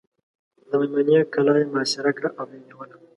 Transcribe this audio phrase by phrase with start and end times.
[0.69, 2.95] د مېمنې کلا یې محاصره کړه او ویې نیوله.